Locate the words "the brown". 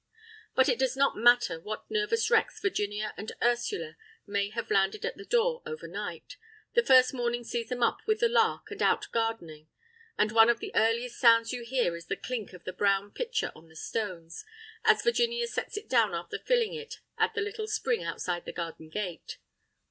12.63-13.11